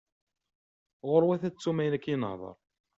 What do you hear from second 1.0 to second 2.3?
Ɣur-wat ad tettum ayen akken i